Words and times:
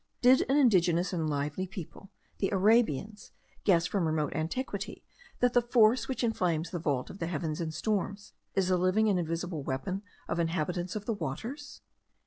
Did 0.23 0.43
an 0.49 0.57
ingenious 0.57 1.13
and 1.13 1.29
lively 1.29 1.67
people, 1.67 2.09
the 2.39 2.49
Arabians, 2.51 3.33
guess 3.65 3.85
from 3.85 4.07
remote 4.07 4.35
antiquity, 4.35 5.03
that 5.41 5.53
the 5.53 5.61
same 5.61 5.69
force 5.69 6.07
which 6.07 6.23
inflames 6.23 6.71
the 6.71 6.79
vault 6.79 7.11
of 7.11 7.21
Heaven 7.21 7.53
in 7.61 7.69
storms, 7.69 8.33
is 8.55 8.69
the 8.69 8.77
living 8.77 9.09
and 9.09 9.19
invisible 9.19 9.61
weapon 9.61 10.01
of 10.27 10.39
inhabitants 10.39 10.95
of 10.95 11.05
the 11.05 11.13
waters? 11.13 11.81